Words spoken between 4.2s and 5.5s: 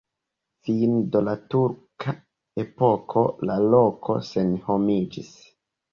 senhomiĝis.